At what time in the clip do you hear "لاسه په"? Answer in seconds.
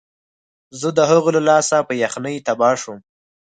1.49-1.93